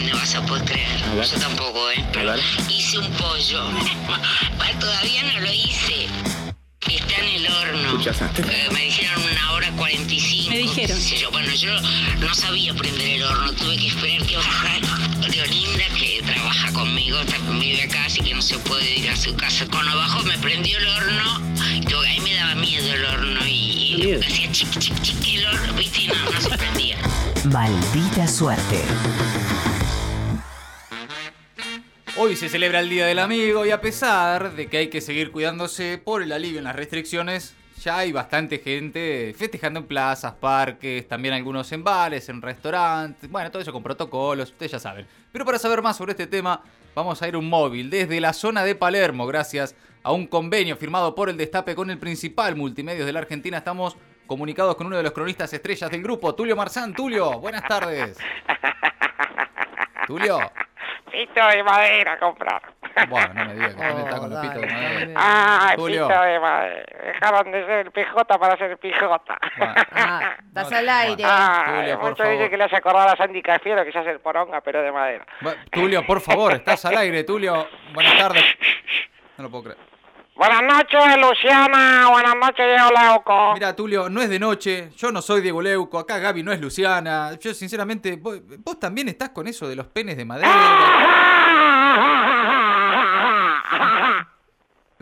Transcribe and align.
No 0.00 0.16
vas 0.16 0.34
a 0.34 0.42
poder 0.44 0.64
creer. 0.64 1.02
A. 1.04 1.24
Yo 1.24 1.38
tampoco, 1.40 1.90
¿eh? 1.90 2.04
Pero 2.12 2.32
ver. 2.32 2.40
hice 2.68 2.98
un 2.98 3.10
pollo. 3.12 3.64
Todavía 4.80 5.22
no 5.22 5.40
lo 5.40 5.52
hice. 5.52 6.06
Está 6.88 7.16
en 7.16 7.28
el 7.44 7.46
horno. 7.50 8.00
Eh, 8.04 8.68
me 8.72 8.80
dijeron 8.84 9.22
una 9.22 9.52
hora 9.52 9.70
45. 9.72 10.50
Me 10.50 10.58
dijeron. 10.58 10.98
yo. 11.00 11.30
Bueno, 11.30 11.52
yo 11.54 11.80
no 12.20 12.34
sabía 12.34 12.74
prender 12.74 13.08
el 13.08 13.22
horno. 13.24 13.52
Tuve 13.54 13.76
que 13.76 13.88
esperar 13.88 14.26
que 14.26 14.36
bajara. 14.36 14.80
Leolinda, 15.28 15.84
que 15.98 16.22
trabaja 16.24 16.72
conmigo, 16.72 17.18
está 17.20 17.36
vive 17.58 17.82
acá, 17.82 18.04
así 18.04 18.20
que 18.20 18.34
no 18.34 18.42
se 18.42 18.58
puede 18.58 18.98
ir 18.98 19.10
a 19.10 19.16
su 19.16 19.34
casa. 19.34 19.66
Cuando 19.70 19.96
bajó 19.96 20.22
me 20.22 20.38
prendió 20.38 20.78
el 20.78 20.86
horno. 20.86 21.40
Y 21.74 21.80
todo- 21.80 22.02
a 22.02 22.08
mí 22.08 22.20
me 22.20 22.34
daba 22.34 22.54
miedo 22.54 22.92
el 22.92 23.04
horno. 23.04 23.46
Y, 23.46 23.96
y 23.96 24.14
hacía 24.14 24.52
chic, 24.52 24.78
chic, 24.78 25.00
chic 25.02 25.26
el 25.38 25.46
horno, 25.46 25.72
¿viste? 25.74 26.02
Y 26.02 26.06
no, 26.08 26.30
no 26.30 26.40
se 26.40 26.50
prendía. 26.50 26.96
Maldita 27.44 28.28
suerte. 28.28 28.84
Hoy 32.18 32.34
se 32.34 32.48
celebra 32.48 32.80
el 32.80 32.88
Día 32.88 33.04
del 33.04 33.18
Amigo 33.18 33.66
y 33.66 33.70
a 33.70 33.80
pesar 33.82 34.52
de 34.52 34.68
que 34.68 34.78
hay 34.78 34.88
que 34.88 35.02
seguir 35.02 35.30
cuidándose 35.30 35.98
por 36.02 36.22
el 36.22 36.32
alivio 36.32 36.56
en 36.56 36.64
las 36.64 36.74
restricciones, 36.74 37.54
ya 37.82 37.98
hay 37.98 38.10
bastante 38.10 38.58
gente 38.58 39.34
festejando 39.36 39.80
en 39.80 39.86
plazas, 39.86 40.32
parques, 40.32 41.06
también 41.06 41.34
algunos 41.34 41.70
en 41.72 41.84
bares, 41.84 42.30
en 42.30 42.40
restaurantes, 42.40 43.30
bueno, 43.30 43.50
todo 43.50 43.60
eso 43.60 43.70
con 43.70 43.82
protocolos, 43.82 44.50
ustedes 44.50 44.72
ya 44.72 44.78
saben. 44.78 45.06
Pero 45.30 45.44
para 45.44 45.58
saber 45.58 45.82
más 45.82 45.98
sobre 45.98 46.12
este 46.12 46.26
tema, 46.26 46.62
vamos 46.94 47.20
a 47.20 47.28
ir 47.28 47.36
un 47.36 47.50
móvil 47.50 47.90
desde 47.90 48.18
la 48.18 48.32
zona 48.32 48.64
de 48.64 48.74
Palermo, 48.74 49.26
gracias 49.26 49.76
a 50.02 50.12
un 50.12 50.26
convenio 50.26 50.78
firmado 50.78 51.14
por 51.14 51.28
el 51.28 51.36
Destape 51.36 51.74
con 51.74 51.90
el 51.90 51.98
principal 51.98 52.56
multimedios 52.56 53.04
de 53.04 53.12
la 53.12 53.18
Argentina. 53.18 53.58
Estamos 53.58 53.94
comunicados 54.26 54.74
con 54.76 54.86
uno 54.86 54.96
de 54.96 55.02
los 55.02 55.12
cronistas 55.12 55.52
estrellas 55.52 55.90
del 55.90 56.02
grupo, 56.02 56.34
Tulio 56.34 56.56
Marzán. 56.56 56.94
Tulio, 56.94 57.38
buenas 57.40 57.62
tardes. 57.68 58.16
Tulio. 60.06 60.38
Pito 61.10 61.46
de 61.48 61.62
madera 61.62 62.18
comprar. 62.18 62.62
Bueno, 63.08 63.34
no 63.34 63.44
me 63.46 63.54
digas 63.54 63.74
que 63.74 63.82
usted 63.82 63.98
está 64.00 64.18
con 64.18 64.30
los 64.30 64.38
Oh, 64.38 64.42
pitos 64.42 64.60
de 64.62 64.66
madera. 64.66 65.12
Ay, 65.68 65.76
Julio. 65.76 66.08
pito 66.08 66.20
de 66.22 66.40
madera. 66.40 66.84
Dejaron 67.04 67.52
de 67.52 67.66
ser 67.66 67.90
pijota 67.92 68.38
para 68.38 68.56
ser 68.56 68.78
pijota. 68.78 69.38
Bueno. 69.58 69.74
Ah, 69.92 70.34
estás 70.46 70.70
No, 70.70 70.76
al 70.78 70.88
aire. 70.88 71.24
Tulio, 71.24 72.00
por 72.00 72.10
mucho 72.10 72.22
favor. 72.22 72.38
dice 72.38 72.50
que 72.50 72.56
le 72.56 72.64
hace 72.64 72.76
acordar 72.76 73.08
a 73.08 73.16
Sandy 73.16 73.42
Cafiero 73.42 73.84
que 73.84 73.92
se 73.92 73.98
hace 73.98 74.10
el 74.10 74.20
poronga, 74.20 74.60
pero 74.62 74.82
de 74.82 74.92
madera. 74.92 75.26
Bu- 75.40 75.56
Tulio, 75.70 76.04
por 76.06 76.20
favor, 76.20 76.52
estás 76.54 76.84
al 76.86 76.96
aire, 76.96 77.24
Tulio. 77.24 77.68
Buenas 77.92 78.16
tardes. 78.18 78.44
No 79.38 79.44
lo 79.44 79.50
puedo 79.50 79.64
creer. 79.64 79.78
Buenas 80.36 80.62
noches, 80.64 81.16
Luciana. 81.18 82.08
Buenas 82.10 82.34
noches, 82.36 82.66
Diego 82.66 82.90
Leuco. 82.90 83.54
Mira, 83.54 83.74
Tulio, 83.74 84.10
no 84.10 84.20
es 84.20 84.28
de 84.28 84.38
noche. 84.38 84.90
Yo 84.96 85.10
no 85.10 85.22
soy 85.22 85.40
Diego 85.40 85.62
Leuco. 85.62 85.98
Acá 85.98 86.18
Gaby 86.18 86.42
no 86.42 86.52
es 86.52 86.60
Luciana. 86.60 87.32
Yo, 87.40 87.54
sinceramente, 87.54 88.16
vos, 88.16 88.40
vos 88.58 88.78
también 88.78 89.08
estás 89.08 89.30
con 89.30 89.46
eso 89.46 89.66
de 89.66 89.76
los 89.76 89.86
penes 89.86 90.16
de 90.18 90.24
madera. 90.26 90.50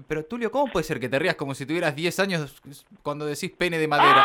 Pero, 0.06 0.24
Tulio, 0.24 0.52
¿cómo 0.52 0.70
puede 0.70 0.84
ser 0.84 1.00
que 1.00 1.08
te 1.08 1.18
rías 1.18 1.34
como 1.34 1.54
si 1.54 1.66
tuvieras 1.66 1.96
10 1.96 2.20
años 2.20 2.62
cuando 3.02 3.26
decís 3.26 3.50
pene 3.58 3.78
de 3.78 3.88
madera? 3.88 4.24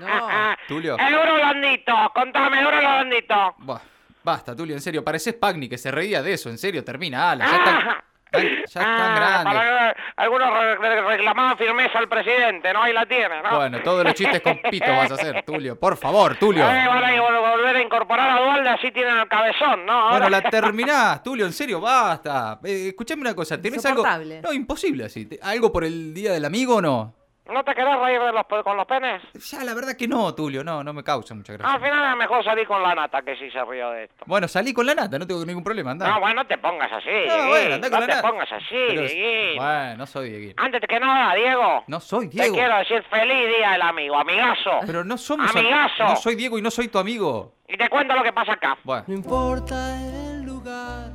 No. 0.00 0.56
Tulio. 0.68 0.96
El 0.98 1.14
euro 1.14 1.34
blandito. 1.36 1.92
Contame, 2.12 2.60
euro 2.60 2.76
blandito. 2.78 3.54
Buah, 3.58 3.80
basta, 4.24 4.56
Tulio, 4.56 4.74
en 4.74 4.80
serio. 4.80 5.04
Pareces 5.04 5.34
Pagni 5.34 5.68
que 5.68 5.78
se 5.78 5.92
reía 5.92 6.22
de 6.22 6.32
eso. 6.32 6.48
En 6.50 6.58
serio, 6.58 6.82
termina, 6.84 7.30
ala. 7.30 7.46
Ya 7.46 7.56
están- 7.56 8.04
ya 8.32 8.62
están 8.64 8.84
Ah, 8.86 9.14
grandes. 9.16 9.44
para 9.54 9.94
que 9.94 10.00
algunos 10.16 10.50
re- 10.52 10.76
re- 10.76 11.02
reclamaban 11.02 11.58
firmeza 11.58 11.98
al 11.98 12.08
presidente, 12.08 12.72
¿no? 12.72 12.82
Ahí 12.82 12.92
la 12.92 13.06
tiene, 13.06 13.42
¿no? 13.42 13.56
Bueno, 13.56 13.80
todos 13.82 14.04
los 14.04 14.14
chistes 14.14 14.40
con 14.40 14.58
pito 14.70 14.90
vas 14.90 15.10
a 15.10 15.14
hacer, 15.14 15.42
Tulio. 15.44 15.78
Por 15.78 15.96
favor, 15.96 16.36
Tulio. 16.36 16.62
Eh, 16.64 16.86
van 16.86 17.04
a 17.04 17.10
vol- 17.16 17.50
volver 17.56 17.76
a 17.76 17.82
incorporar 17.82 18.30
a 18.38 18.42
Dualde, 18.42 18.68
así 18.70 18.90
tienen 18.92 19.16
el 19.18 19.28
cabezón, 19.28 19.84
¿no? 19.86 20.10
Bueno, 20.10 20.28
la 20.28 20.42
terminás, 20.42 21.22
Tulio, 21.22 21.46
en 21.46 21.52
serio, 21.52 21.80
basta. 21.80 22.58
Eh, 22.64 22.88
escuchame 22.88 23.22
una 23.22 23.34
cosa, 23.34 23.60
¿tenés 23.60 23.84
algo? 23.86 24.04
No, 24.42 24.52
imposible 24.52 25.04
así. 25.04 25.26
¿Te- 25.26 25.38
¿Algo 25.42 25.72
por 25.72 25.84
el 25.84 26.14
Día 26.14 26.32
del 26.32 26.44
Amigo 26.44 26.76
o 26.76 26.80
no? 26.82 27.14
¿No 27.48 27.64
te 27.64 27.74
querés 27.74 27.98
reír 27.98 28.20
de 28.20 28.32
los, 28.32 28.44
pe- 28.46 28.62
con 28.62 28.76
los 28.76 28.86
penes? 28.86 29.20
Ya, 29.50 29.64
la 29.64 29.74
verdad 29.74 29.96
que 29.96 30.06
no, 30.06 30.32
Tulio, 30.36 30.62
no, 30.62 30.84
no 30.84 30.92
me 30.92 31.02
causa 31.02 31.34
mucha 31.34 31.52
Al 31.54 31.58
gracia. 31.58 31.80
final 31.80 32.12
es 32.12 32.16
mejor 32.18 32.44
salir 32.44 32.64
con 32.66 32.80
la 32.80 32.94
nata 32.94 33.22
que 33.22 33.34
si 33.36 33.50
se 33.50 33.64
rió 33.64 33.90
de 33.90 34.04
esto. 34.04 34.24
Bueno, 34.26 34.46
salí 34.46 34.72
con 34.72 34.86
la 34.86 34.94
nata, 34.94 35.18
no 35.18 35.26
tengo 35.26 35.44
ningún 35.44 35.64
problema, 35.64 35.90
andá. 35.90 36.06
No, 36.10 36.20
bueno, 36.20 36.42
no 36.42 36.46
te 36.46 36.58
pongas 36.58 36.92
así, 36.92 37.08
No, 37.26 37.48
bueno, 37.48 37.74
andá 37.74 37.90
con 37.90 38.00
no 38.00 38.06
la 38.06 38.06
te 38.06 38.14
nata. 38.14 38.28
pongas 38.28 38.52
así, 38.52 38.66
Pero- 38.88 39.02
Dieguín. 39.02 39.56
Bueno, 39.56 39.96
no 39.96 40.06
soy 40.06 40.30
Dieguín. 40.30 40.54
Antes 40.58 40.80
que 40.88 41.00
nada, 41.00 41.34
Diego, 41.34 41.84
No 41.88 41.98
soy 41.98 42.28
te 42.28 42.36
Diego. 42.36 42.54
quiero 42.54 42.76
decir 42.78 43.02
feliz 43.10 43.48
día 43.56 43.70
del 43.72 43.82
amigo, 43.82 44.16
amigazo. 44.16 44.70
Pero 44.86 45.02
no 45.02 45.18
somos... 45.18 45.50
am- 45.50 45.56
Amigazo. 45.56 46.04
No 46.04 46.16
soy 46.16 46.36
Diego 46.36 46.56
y 46.58 46.62
no 46.62 46.70
soy 46.70 46.86
tu 46.86 46.98
amigo. 46.98 47.54
Y 47.66 47.76
te 47.76 47.88
cuento 47.88 48.14
lo 48.14 48.22
que 48.22 48.32
pasa 48.32 48.52
acá. 48.52 48.78
Bueno, 48.84 49.04
No 49.08 49.14
importa 49.14 49.96
el 50.00 50.42
lugar. 50.44 51.10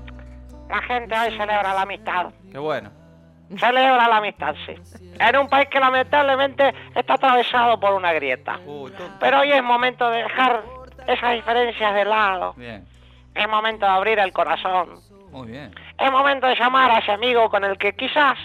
La 0.70 0.82
gente 0.82 1.16
hoy 1.18 1.30
celebra 1.38 1.74
la 1.74 1.82
amistad. 1.84 2.34
qué 2.52 2.58
bueno. 2.58 2.92
Celebra 3.58 4.08
la 4.08 4.18
amistad, 4.18 4.56
sí. 4.66 4.76
En 5.20 5.38
un 5.38 5.48
país 5.48 5.70
que 5.70 5.80
lamentablemente 5.80 6.74
está 6.96 7.14
atravesado 7.14 7.80
por 7.80 7.94
una 7.94 8.12
grieta. 8.14 8.60
Uy, 8.66 8.92
Pero 9.20 9.40
hoy 9.40 9.52
es 9.52 9.64
momento 9.64 10.10
de 10.10 10.24
dejar 10.24 10.64
esas 11.08 11.34
diferencias 11.34 11.94
de 11.94 12.06
lado. 12.06 12.54
Bien, 12.58 12.86
Es 13.34 13.48
momento 13.48 13.86
de 13.86 13.92
abrir 13.92 14.20
el 14.20 14.32
corazón. 14.34 15.00
muy 15.32 15.48
bien. 15.52 15.74
Es 15.98 16.12
momento 16.12 16.48
de 16.48 16.56
llamar 16.56 16.92
a 16.92 16.98
ese 17.00 17.12
amigo 17.12 17.50
con 17.50 17.64
el 17.64 17.78
que 17.78 17.94
quizás 17.96 18.38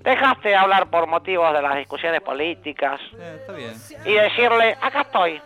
dejaste 0.00 0.48
de 0.48 0.56
hablar 0.56 0.88
por 0.88 1.06
motivos 1.06 1.52
de 1.52 1.62
las 1.62 1.76
discusiones 1.76 2.20
políticas 2.22 3.00
Eh, 3.18 3.36
está 3.40 3.52
bien. 3.52 3.72
y 4.04 4.12
decirle, 4.14 4.76
acá 4.80 5.02
estoy, 5.02 5.40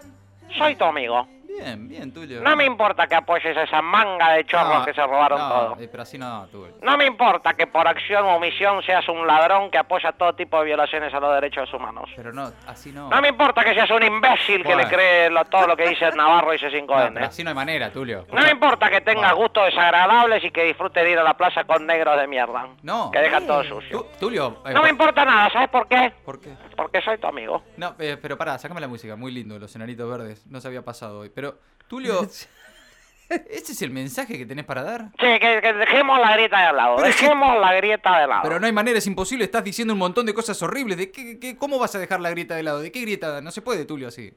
soy 0.56 0.76
tu 0.76 0.84
amigo. 0.84 1.26
Bien, 1.58 1.88
bien, 1.88 2.12
Tulio. 2.12 2.42
No 2.42 2.54
me 2.54 2.64
importa 2.64 3.06
que 3.06 3.14
apoyes 3.14 3.56
a 3.56 3.62
esa 3.62 3.80
manga 3.80 4.32
de 4.32 4.44
chorros 4.44 4.80
No, 4.80 4.84
que 4.84 4.92
se 4.92 5.02
robaron 5.02 5.38
no, 5.38 5.48
todo. 5.48 5.76
eh, 5.80 5.88
pero 5.90 6.02
así 6.02 6.18
no, 6.18 6.46
Tulio. 6.52 6.74
No 6.82 6.96
me 6.98 7.06
importa 7.06 7.54
que 7.54 7.66
por 7.66 7.88
acción 7.88 8.24
o 8.26 8.36
omisión 8.36 8.82
seas 8.82 9.08
un 9.08 9.26
ladrón 9.26 9.70
que 9.70 9.78
apoya 9.78 10.12
todo 10.12 10.34
tipo 10.34 10.58
de 10.58 10.66
violaciones 10.66 11.12
a 11.14 11.20
los 11.20 11.34
derechos 11.34 11.72
humanos. 11.72 12.10
Pero 12.14 12.32
no, 12.32 12.52
así 12.66 12.92
no. 12.92 13.08
No 13.08 13.20
me 13.22 13.28
importa 13.28 13.64
que 13.64 13.72
seas 13.74 13.90
un 13.90 14.02
imbécil 14.02 14.58
que 14.62 14.74
Bueno. 14.74 14.82
le 14.82 14.88
cree 14.88 15.30
lo- 15.30 15.44
todo 15.46 15.66
lo 15.66 15.76
que 15.76 15.88
dice 15.88 16.10
Navarro 16.12 16.52
y 16.54 16.58
No, 16.58 16.68
C5N. 16.68 17.14
pero 17.14 17.26
así 17.26 17.42
no 17.42 17.50
hay 17.50 17.56
manera, 17.56 17.90
Tulio. 17.90 18.26
No 18.32 18.42
me 18.42 18.50
importa 18.50 18.90
que 18.90 19.00
tengas 19.00 19.30
Bueno. 19.32 19.36
gustos 19.36 19.64
desagradables 19.66 20.44
y 20.44 20.50
que 20.50 20.64
disfrutes 20.64 21.02
de 21.04 21.10
ir 21.10 21.18
a 21.18 21.22
la 21.24 21.34
plaza 21.34 21.64
con 21.64 21.86
negros 21.86 22.18
de 22.20 22.26
mierda. 22.26 22.66
No. 22.82 23.10
Que 23.10 23.20
dejan 23.20 23.46
todo 23.46 23.64
sucio. 23.64 24.02
Tu- 24.02 24.18
Tulio. 24.26 24.62
eh, 24.66 24.72
No 24.74 24.82
me 24.82 24.90
importa 24.90 25.24
nada, 25.24 25.48
¿sabes 25.50 25.68
por 25.70 25.88
qué? 25.88 26.12
¿Por 26.24 26.40
qué? 26.40 26.50
Porque 26.76 27.00
soy 27.02 27.18
tu 27.18 27.26
amigo. 27.26 27.62
No, 27.76 27.94
eh, 27.98 28.16
pero 28.20 28.36
pará, 28.36 28.58
sacame 28.58 28.80
la 28.80 28.88
música, 28.88 29.16
muy 29.16 29.32
lindo, 29.32 29.58
los 29.58 29.74
enanitos 29.76 30.08
verdes. 30.10 30.46
No 30.46 30.60
se 30.60 30.68
había 30.68 30.82
pasado 30.82 31.20
hoy. 31.20 31.30
Pero, 31.34 31.58
Tulio, 31.88 32.22
¿ese 33.28 33.72
es 33.72 33.82
el 33.82 33.90
mensaje 33.90 34.38
que 34.38 34.46
tenés 34.46 34.64
para 34.64 34.82
dar? 34.82 35.00
Sí, 35.18 35.38
que, 35.40 35.60
que 35.60 35.72
dejemos 35.72 36.18
la 36.20 36.32
grieta 36.34 36.66
de 36.66 36.72
lado. 36.72 36.96
Pero 36.96 37.08
dejemos 37.08 37.58
la 37.58 37.74
grieta 37.74 38.20
de 38.20 38.26
lado. 38.26 38.42
Pero 38.42 38.60
no 38.60 38.66
hay 38.66 38.72
manera, 38.72 38.98
es 38.98 39.06
imposible, 39.06 39.44
estás 39.44 39.64
diciendo 39.64 39.94
un 39.94 39.98
montón 39.98 40.26
de 40.26 40.34
cosas 40.34 40.60
horribles. 40.62 40.96
¿De 40.98 41.10
qué, 41.10 41.38
qué- 41.40 41.56
¿Cómo 41.56 41.78
vas 41.78 41.94
a 41.94 41.98
dejar 41.98 42.20
la 42.20 42.30
grieta 42.30 42.54
de 42.54 42.62
lado? 42.62 42.80
¿De 42.80 42.92
qué 42.92 43.00
grieta? 43.00 43.40
No 43.40 43.50
se 43.50 43.62
puede, 43.62 43.84
Tulio, 43.84 44.08
así. 44.08 44.32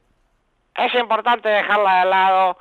Es 0.75 0.93
importante 0.95 1.49
dejarla 1.49 1.99
de 2.03 2.09
lado. 2.09 2.57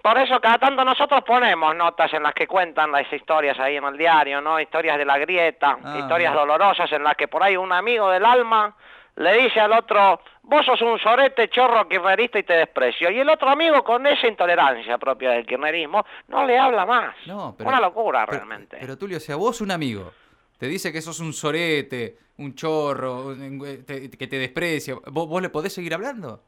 Por 0.00 0.16
eso 0.16 0.40
cada 0.40 0.58
tanto 0.58 0.84
nosotros 0.84 1.22
ponemos 1.26 1.74
notas 1.74 2.12
en 2.14 2.22
las 2.22 2.32
que 2.32 2.46
cuentan 2.46 2.92
las 2.92 3.12
historias 3.12 3.58
ahí 3.58 3.76
en 3.76 3.84
el 3.84 3.98
diario, 3.98 4.40
¿no? 4.40 4.60
Historias 4.60 4.96
de 4.96 5.04
la 5.04 5.18
grieta, 5.18 5.76
Ah, 5.82 5.96
historias 5.98 6.32
dolorosas 6.32 6.90
en 6.92 7.02
las 7.02 7.16
que 7.16 7.26
por 7.26 7.42
ahí 7.42 7.56
un 7.56 7.72
amigo 7.72 8.08
del 8.08 8.24
alma 8.24 8.74
le 9.18 9.42
dice 9.42 9.60
al 9.60 9.72
otro, 9.72 10.20
vos 10.42 10.64
sos 10.64 10.80
un 10.82 10.98
sorete 10.98 11.48
chorro 11.50 11.86
kirchnerista 11.88 12.38
y 12.38 12.42
te 12.44 12.54
desprecio. 12.54 13.10
Y 13.10 13.18
el 13.20 13.28
otro 13.28 13.48
amigo 13.50 13.82
con 13.84 14.06
esa 14.06 14.26
intolerancia 14.26 14.96
propia 14.98 15.30
del 15.30 15.46
kirchnerismo 15.46 16.04
no 16.28 16.44
le 16.46 16.58
habla 16.58 16.86
más. 16.86 17.14
No, 17.26 17.54
pero. 17.56 17.68
Una 17.70 17.80
locura 17.80 18.24
pero- 18.26 18.38
realmente. 18.38 18.78
Pero, 18.80 18.96
Tulio, 18.96 19.16
o 19.18 19.20
sea, 19.20 19.36
vos 19.36 19.60
un 19.60 19.70
amigo 19.70 20.12
te 20.58 20.66
dice 20.66 20.92
que 20.92 21.00
sos 21.02 21.20
un 21.20 21.32
sorete, 21.32 22.16
un 22.38 22.54
chorro, 22.54 23.26
un- 23.28 23.84
te- 23.86 24.10
que 24.10 24.26
te 24.26 24.38
desprecia. 24.38 24.94
¿Vos, 25.06 25.28
vos 25.28 25.42
le 25.42 25.50
podés 25.50 25.72
seguir 25.72 25.94
hablando? 25.94 26.40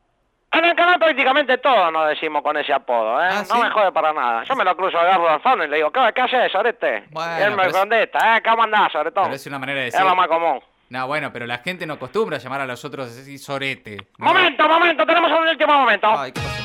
En 0.52 0.64
el 0.64 0.74
canal 0.74 0.98
prácticamente 0.98 1.58
todos 1.58 1.92
nos 1.92 2.08
decimos 2.08 2.42
con 2.42 2.56
ese 2.56 2.72
apodo, 2.72 3.22
¿eh? 3.22 3.28
Ah, 3.30 3.44
no 3.48 3.54
¿sí? 3.54 3.62
me 3.62 3.70
jode 3.70 3.92
para 3.92 4.12
nada. 4.12 4.42
Yo 4.42 4.56
me 4.56 4.64
lo 4.64 4.76
cruzo 4.76 4.98
a 4.98 5.04
Garro 5.04 5.28
Alfano 5.28 5.62
y 5.64 5.68
le 5.68 5.76
digo, 5.76 5.92
¿qué, 5.92 6.00
qué 6.12 6.20
haces, 6.22 6.50
sorete? 6.50 7.04
Bueno, 7.10 7.38
y 7.38 7.42
él 7.42 7.50
me 7.50 7.56
pero 7.58 7.68
es- 7.70 7.76
contesta, 7.76 8.36
¿eh? 8.36 8.42
¿Cómo 8.42 8.64
andás, 8.64 8.90
sobre 8.90 9.12
todo? 9.12 9.24
Pero 9.24 9.36
es 9.36 9.46
una 9.46 9.60
manera 9.60 9.80
de 9.80 9.86
Es 9.86 9.92
decir. 9.92 10.08
lo 10.08 10.16
más 10.16 10.26
común. 10.26 10.60
No, 10.90 11.06
bueno, 11.06 11.32
pero 11.32 11.46
la 11.46 11.58
gente 11.58 11.86
no 11.86 11.94
acostumbra 11.94 12.36
a 12.36 12.40
llamar 12.40 12.62
a 12.62 12.66
los 12.66 12.84
otros 12.84 13.16
así 13.16 13.38
sorete. 13.38 13.96
¿no? 14.18 14.26
Momento, 14.26 14.68
momento, 14.68 15.06
tenemos 15.06 15.30
un 15.30 15.46
último 15.46 15.72
momento. 15.72 16.08
Ay, 16.18 16.32
¿qué 16.32 16.40
pasó? 16.40 16.64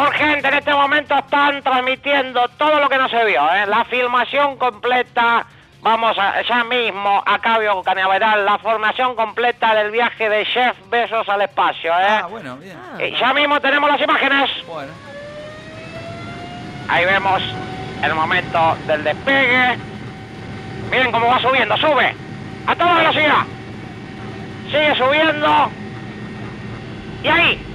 Urgente, 0.00 0.46
en 0.46 0.54
este 0.54 0.72
momento 0.72 1.16
están 1.18 1.62
transmitiendo 1.64 2.46
todo 2.56 2.78
lo 2.78 2.88
que 2.88 2.96
no 2.96 3.08
se 3.08 3.24
vio, 3.24 3.42
¿eh? 3.52 3.66
La 3.66 3.84
filmación 3.86 4.56
completa, 4.56 5.44
vamos 5.80 6.16
a, 6.16 6.42
ya 6.42 6.62
mismo, 6.62 7.20
a 7.26 7.40
Cabio 7.40 7.82
Cañaveral, 7.82 8.44
la 8.44 8.58
formación 8.58 9.16
completa 9.16 9.74
del 9.74 9.90
viaje 9.90 10.28
de 10.28 10.46
Chef 10.46 10.76
Besos 10.90 11.28
al 11.28 11.42
espacio, 11.42 11.90
¿eh? 11.90 12.20
Ah, 12.22 12.26
bueno, 12.30 12.56
bien. 12.56 12.78
Y 13.00 13.18
ya 13.18 13.34
mismo 13.34 13.60
tenemos 13.60 13.90
las 13.90 14.00
imágenes. 14.00 14.48
Bueno. 14.64 14.92
Ahí 16.88 17.04
vemos 17.04 17.42
el 18.04 18.14
momento 18.14 18.76
del 18.86 19.02
despegue. 19.02 19.89
Miren 20.90 21.12
cómo 21.12 21.26
va 21.28 21.38
subiendo, 21.40 21.76
sube. 21.76 22.14
A 22.66 22.74
toda 22.76 22.94
velocidad. 22.94 23.46
Sigue 24.70 24.94
subiendo. 24.96 25.70
Y 27.22 27.28
ahí. 27.28 27.66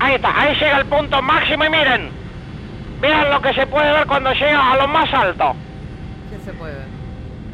Ahí 0.00 0.14
está, 0.14 0.40
ahí 0.40 0.54
llega 0.54 0.78
el 0.78 0.86
punto 0.86 1.20
máximo 1.22 1.64
y 1.64 1.70
miren. 1.70 2.10
Miren 3.00 3.30
lo 3.30 3.40
que 3.40 3.52
se 3.54 3.66
puede 3.66 3.92
ver 3.92 4.06
cuando 4.06 4.32
llega 4.32 4.72
a 4.72 4.76
lo 4.76 4.88
más 4.88 5.12
alto. 5.12 5.54
¿Qué 6.30 6.38
se 6.44 6.52
puede 6.54 6.74
ver? 6.74 6.86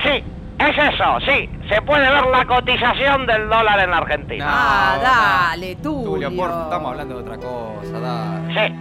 Sí, 0.02 0.24
es 0.58 0.94
eso, 0.94 1.18
sí. 1.26 1.50
Se 1.68 1.82
puede 1.82 2.08
ver 2.10 2.26
la 2.26 2.44
cotización 2.46 3.26
del 3.26 3.48
dólar 3.48 3.80
en 3.80 3.90
la 3.90 3.98
Argentina. 3.98 4.46
Ah, 4.48 4.98
dale, 5.50 5.74
no. 5.76 5.82
Tulio. 5.82 6.34
por- 6.36 6.50
estamos 6.50 6.90
hablando 6.92 7.14
de 7.16 7.20
otra 7.22 7.36
cosa, 7.36 8.00
dale. 8.00 8.54
Sí. 8.68 8.74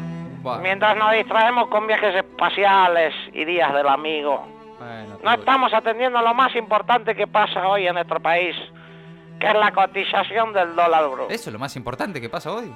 Bueno, 0.44 0.62
Mientras 0.62 0.95
nos 0.98 1.12
distraemos 1.13 1.68
con 1.68 1.88
viajes 1.88 2.16
espaciales 2.16 3.13
y 3.33 3.44
días 3.44 3.74
del 3.74 3.88
amigo, 3.88 4.48
bueno, 4.78 5.10
no 5.10 5.18
Tulio. 5.18 5.32
estamos 5.40 5.74
atendiendo 5.74 6.22
lo 6.22 6.34
más 6.34 6.56
importante 6.56 7.16
que 7.16 7.28
pasa 7.28 7.68
hoy 7.68 7.88
en 7.88 7.94
nuestro 7.96 8.20
país, 8.20 8.56
que 9.40 9.48
es 9.48 9.54
la 9.56 9.72
cotización 9.72 10.54
del 10.54 10.76
dólar 10.76 11.10
bruto. 11.10 11.30
Eso 11.30 11.50
es 11.50 11.54
lo 11.54 11.60
más 11.60 11.76
importante 11.76 12.20
que 12.22 12.30
pasa 12.30 12.52
hoy. 12.52 12.74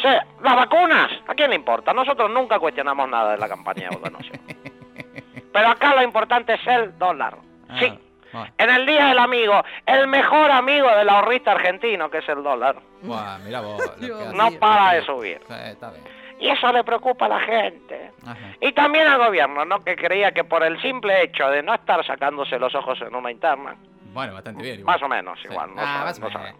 Sí, 0.00 0.08
las 0.42 0.56
vacunas, 0.56 1.10
¿a 1.26 1.34
quién 1.34 1.50
le 1.50 1.56
importa? 1.56 1.92
Nosotros 1.92 2.30
nunca 2.30 2.58
cuestionamos 2.58 3.08
nada 3.08 3.32
de 3.32 3.38
la 3.38 3.48
campaña 3.48 3.88
de 3.90 3.96
vacunación. 3.96 4.40
Pero 5.52 5.68
acá 5.68 5.94
lo 5.96 6.02
importante 6.02 6.54
es 6.54 6.66
el 6.66 6.96
dólar. 6.98 7.36
Ah, 7.68 7.76
Sí. 7.80 7.98
Bueno, 8.32 8.46
En 8.58 8.70
el 8.70 8.86
Día 8.86 9.06
del 9.06 9.18
Amigo, 9.18 9.60
el 9.86 10.06
mejor 10.06 10.52
amigo 10.52 10.88
del 10.94 11.08
ahorrista 11.08 11.50
argentino, 11.50 12.08
que 12.08 12.18
es 12.18 12.28
el 12.28 12.44
dólar, 12.44 12.76
mirá 13.02 13.60
vos. 13.60 13.82
no 14.34 14.52
para 14.52 14.92
de 14.94 15.02
subir. 15.04 15.40
Sí, 15.48 15.54
está 15.64 15.90
bien. 15.90 16.04
Y 16.40 16.48
eso 16.48 16.72
le 16.72 16.82
preocupa 16.84 17.26
a 17.26 17.28
la 17.28 17.40
gente. 17.40 18.12
Ajá. 18.26 18.36
Y 18.60 18.72
también 18.72 19.06
al 19.06 19.18
gobierno, 19.18 19.64
¿no? 19.64 19.84
Que 19.84 19.94
creía 19.94 20.32
que 20.32 20.42
por 20.42 20.62
el 20.64 20.80
simple 20.80 21.22
hecho 21.22 21.48
de 21.50 21.62
no 21.62 21.74
estar 21.74 22.04
sacándose 22.06 22.58
los 22.58 22.74
ojos 22.74 22.98
en 23.02 23.14
una 23.14 23.30
interna, 23.30 23.76
Bueno, 24.12 24.32
bastante 24.34 24.62
bien. 24.62 24.80
igual. 24.80 24.94
más 24.96 25.02
o 25.02 25.08
menos 25.08 25.38
Sí. 25.40 25.48
igual, 25.50 25.74
no, 25.74 25.82
Ah, 25.82 26.10
sabe- 26.12 26.20
no 26.20 26.30
sabe. 26.32 26.54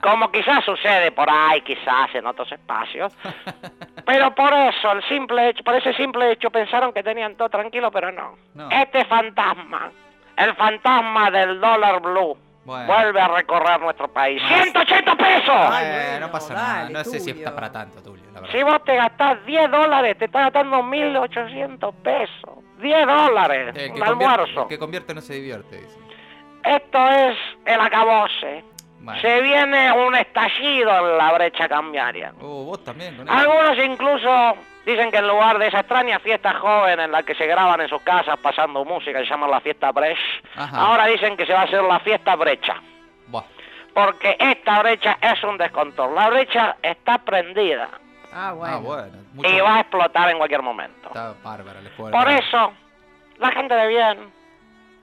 Como 0.00 0.30
quizás 0.30 0.64
sucede 0.64 1.10
por 1.12 1.28
ahí, 1.28 1.60
quizás 1.62 2.14
en 2.14 2.26
otros 2.26 2.52
espacios. 2.52 3.12
Pero 4.06 4.32
por 4.34 4.52
eso, 4.52 4.92
el 4.92 5.02
simple 5.08 5.48
hecho, 5.48 5.64
por 5.64 5.74
ese 5.74 5.92
simple 5.94 6.30
hecho 6.32 6.50
pensaron 6.50 6.92
que 6.92 7.02
tenían 7.02 7.34
todo 7.36 7.48
tranquilo, 7.48 7.90
pero 7.90 8.12
no. 8.12 8.36
No. 8.54 8.70
Este 8.70 9.04
fantasma, 9.06 9.90
el 10.36 10.54
fantasma 10.54 11.28
del 11.32 11.60
dólar 11.60 12.00
blue, 12.00 12.36
Bueno. 12.64 12.86
vuelve 12.86 13.20
a 13.20 13.26
recorrer 13.28 13.80
nuestro 13.80 14.06
país. 14.06 14.40
¡180 14.46 15.16
pesos! 15.16 15.48
Ay, 15.72 15.84
Eh, 15.86 16.06
bueno, 16.12 16.26
no 16.26 16.32
pasa 16.32 16.54
nada. 16.54 16.74
dale, 16.82 16.92
No 16.92 17.02
sé 17.04 17.18
si 17.18 17.30
está 17.30 17.52
para 17.52 17.72
tanto, 17.72 18.00
Tulio. 18.00 18.25
Si 18.52 18.62
vos 18.62 18.82
te 18.84 18.96
gastás 18.96 19.44
10 19.46 19.70
dólares, 19.70 20.16
te 20.18 20.26
estás 20.26 20.44
gastando 20.44 20.82
1.800 20.82 21.94
pesos. 22.02 22.50
10 22.78 23.06
dólares, 23.06 23.74
El 23.76 23.92
un 23.92 23.98
convierte, 23.98 24.04
almuerzo. 24.26 24.62
el 24.62 24.68
que 24.68 24.78
convierte 24.78 25.14
no 25.14 25.20
se 25.20 25.34
divierte, 25.34 25.76
dice. 25.80 25.98
Esto 26.64 27.08
es 27.10 27.36
el 27.64 27.80
acabose. 27.80 28.64
Se 29.20 29.40
viene 29.40 29.92
un 29.92 30.16
estallido 30.16 30.90
en 31.12 31.16
la 31.18 31.32
brecha 31.32 31.68
cambiaria. 31.68 32.32
Uh, 32.40 32.64
vos 32.64 32.82
también 32.82 33.16
con. 33.16 33.28
Algunos 33.28 33.78
incluso 33.78 34.56
dicen 34.84 35.10
que 35.12 35.18
en 35.18 35.28
lugar 35.28 35.58
de 35.58 35.68
esa 35.68 35.80
extraña 35.80 36.18
fiesta 36.18 36.54
joven 36.54 36.98
en 36.98 37.12
la 37.12 37.22
que 37.22 37.34
se 37.36 37.46
graban 37.46 37.80
en 37.80 37.88
sus 37.88 38.02
casas 38.02 38.36
pasando 38.38 38.84
música, 38.84 39.20
se 39.20 39.26
llama 39.26 39.46
la 39.46 39.60
fiesta 39.60 39.92
Brecht, 39.92 40.20
Ajá. 40.56 40.76
ahora 40.76 41.06
dicen 41.06 41.36
que 41.36 41.46
se 41.46 41.52
va 41.52 41.60
a 41.60 41.64
hacer 41.64 41.82
la 41.82 42.00
fiesta 42.00 42.34
brecha. 42.34 42.74
Buah. 43.28 43.44
Porque 43.94 44.36
esta 44.40 44.80
brecha 44.80 45.18
es 45.20 45.42
un 45.44 45.56
descontrol. 45.56 46.12
La 46.14 46.28
brecha 46.28 46.76
está 46.82 47.18
prendida 47.18 47.88
Ah, 48.32 48.52
bueno. 48.52 48.74
Ah, 48.76 48.78
bueno. 48.78 49.12
mucho- 49.34 49.48
y 49.48 49.60
va 49.60 49.76
a 49.76 49.80
explotar 49.80 50.30
en 50.30 50.38
cualquier 50.38 50.62
momento. 50.62 51.08
Está 51.08 51.34
bárbara 51.42 51.80
la 51.80 51.88
escuela. 51.88 52.18
Por 52.18 52.30
eso, 52.30 52.72
la 53.38 53.50
gente 53.52 53.74
de 53.74 53.86
bien, 53.88 54.32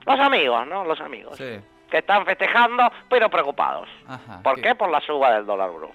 los 0.06 0.20
amigos, 0.20 0.66
¿no? 0.66 0.84
Los 0.84 1.00
amigos, 1.00 1.36
Sí. 1.36 1.60
que 1.90 1.98
están 1.98 2.24
festejando 2.24 2.90
pero 3.08 3.28
preocupados. 3.30 3.88
Ajá. 4.08 4.40
¿Por 4.42 4.56
¿Qué- 4.56 4.62
qué? 4.62 4.74
Por 4.74 4.90
la 4.90 5.00
suba 5.00 5.32
del 5.32 5.46
dólar 5.46 5.70
blue. 5.70 5.90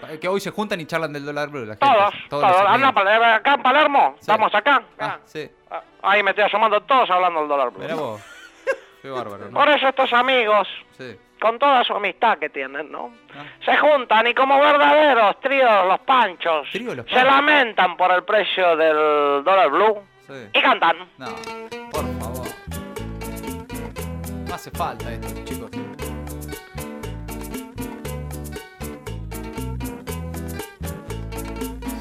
pa- 0.00 0.18
Que 0.18 0.28
hoy 0.28 0.40
se 0.40 0.50
juntan 0.50 0.80
y 0.80 0.86
charlan 0.86 1.12
del 1.12 1.24
dólar 1.24 1.48
blue 1.48 1.64
la 1.64 1.74
gente. 1.76 1.86
Todos, 1.86 2.14
los 2.14 2.28
todos. 2.28 2.44
Anda, 2.66 3.34
acá 3.36 3.54
en 3.54 3.62
Palermo, 3.62 4.12
Sí. 4.16 4.20
estamos 4.20 4.54
acá. 4.54 4.82
Ah, 4.98 5.18
sí. 5.24 5.50
Ah, 5.70 5.82
Ahí 6.02 6.22
me 6.22 6.30
estoy 6.30 6.44
asomando 6.44 6.80
todos 6.82 7.10
hablando 7.10 7.40
del 7.40 7.48
dólar 7.48 7.70
blue. 7.70 7.80
Mirá 7.82 7.94
vos. 7.94 8.22
Qué 9.02 9.10
bárbaro, 9.10 9.46
¿no? 9.50 9.58
Por 9.58 9.68
eso 9.68 9.88
estos 9.88 10.12
amigos, 10.12 10.68
Sí. 10.96 11.18
Con 11.40 11.58
toda 11.58 11.84
su 11.84 11.94
amistad 11.94 12.38
que 12.38 12.48
tienen, 12.50 12.90
¿no? 12.90 13.12
Ah. 13.34 13.44
Se 13.64 13.76
juntan 13.76 14.26
y 14.26 14.34
como 14.34 14.58
verdaderos 14.58 15.40
tríos 15.40 15.86
los 15.86 16.00
panchos, 16.00 16.66
los 16.74 17.06
se 17.06 17.24
lamentan 17.24 17.96
por 17.96 18.10
el 18.12 18.24
precio 18.24 18.76
del 18.76 19.42
dólar 19.44 19.70
blue 19.70 20.02
Sí. 20.26 20.34
y 20.52 20.60
cantan. 20.60 20.96
No, 21.16 21.26
por 21.90 22.04
favor. 22.20 22.46
No 24.46 24.54
hace 24.54 24.70
falta 24.70 25.10
esto, 25.12 25.44
chicos. 25.44 25.70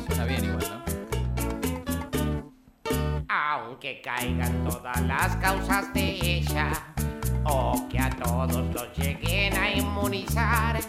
Suena 0.08 0.26
bien 0.26 0.44
igual, 0.46 0.66
¿no? 0.70 0.84
Aunque 3.30 4.02
caigan 4.02 4.64
todas 4.66 5.02
las 5.02 5.36
causas 5.38 5.94
de 5.94 6.20
ella, 6.22 6.72
o 7.50 7.88
que 7.90 8.00
a 8.00 8.10
todos 8.10 8.74
los 8.74 8.98
lleguen 8.98 9.56
a 9.58 9.72
inmunizar, 9.72 10.80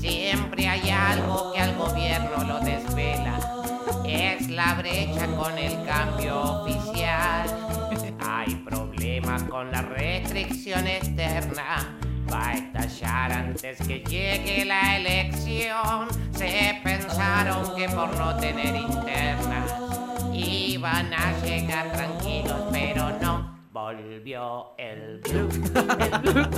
siempre 0.00 0.68
hay 0.68 0.90
algo 0.90 1.52
que 1.52 1.60
al 1.60 1.76
gobierno 1.76 2.44
lo 2.44 2.60
desvela. 2.60 3.38
Es 4.04 4.48
la 4.48 4.74
brecha 4.74 5.26
con 5.26 5.56
el 5.58 5.84
cambio 5.84 6.62
oficial. 6.62 7.48
Hay 8.20 8.54
problemas 8.56 9.42
con 9.44 9.70
la 9.70 9.82
restricción 9.82 10.86
externa. 10.86 11.96
Va 12.32 12.48
a 12.48 12.54
estallar 12.54 13.32
antes 13.32 13.78
que 13.78 14.00
llegue 14.00 14.64
la 14.64 14.96
elección. 14.96 16.08
Se 16.32 16.80
pensaron 16.82 17.74
que 17.76 17.88
por 17.88 18.16
no 18.16 18.36
tener 18.36 18.76
interna 18.76 19.66
iban 20.32 21.12
a 21.12 21.32
llegar 21.44 21.92
tranquilos, 21.92 22.62
pero 22.72 23.10
no. 23.20 23.39
Volvió 23.72 24.74
el 24.78 25.20
blue, 25.20 25.48
el 25.70 25.82
blue, 26.22 26.48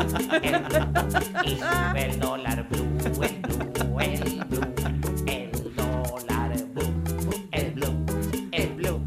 el 0.43 0.59
blue. 0.63 0.89
Y 1.45 1.57
sube 1.57 2.07
el 2.07 2.19
dólar 2.19 2.67
blue, 2.71 2.89
el 3.05 3.13
blue, 3.13 3.29
el 4.01 4.45
blue, 4.47 4.65
el 5.27 5.51
dólar 5.77 6.57
blue, 6.73 6.95
el 7.53 7.71
blue, 7.73 8.07
el 8.53 8.69
blue. 8.73 9.05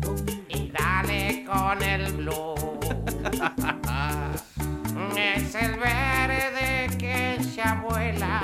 Y 0.49 0.69
dale 0.69 1.45
con 1.45 1.81
el 1.81 2.13
blue. 2.13 2.53
Es 5.17 5.55
el 5.55 5.79
verde 5.79 6.95
que 6.99 7.39
ya 7.55 7.81
vuela 7.89 8.43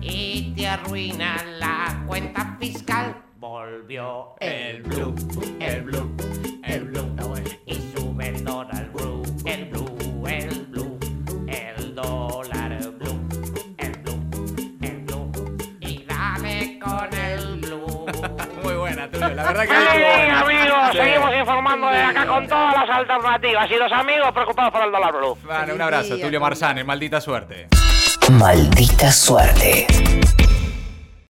y 0.00 0.54
te 0.54 0.68
arruina 0.68 1.44
la 1.58 2.02
cuenta 2.06 2.56
fiscal. 2.58 3.14
Volvió 3.38 4.36
el 4.40 4.82
blue, 4.84 5.14
el 5.60 5.82
blue, 5.82 6.16
el 6.64 6.84
blue. 6.84 7.15
La 19.36 19.42
verdad 19.44 19.62
que 19.64 19.68
buena. 19.68 20.40
amigos, 20.40 20.78
Sí. 20.92 20.98
seguimos 20.98 21.30
informando 21.36 21.88
de 21.88 22.02
acá 22.02 22.26
con 22.26 22.46
todas 22.48 22.74
las 22.74 22.96
alternativas 22.96 23.70
y 23.70 23.74
los 23.74 23.92
amigos 23.92 24.32
preocupados 24.32 24.72
por 24.72 24.82
el 24.82 24.90
dólar 24.90 25.12
blue. 25.12 25.36
Bueno, 25.44 25.74
un 25.74 25.82
abrazo, 25.82 26.08
Tulio 26.08 26.24
Tulio. 26.24 26.40
Marzane, 26.40 26.84
maldita 26.84 27.20
suerte. 27.20 27.68
Maldita 28.30 29.12
suerte. 29.12 29.86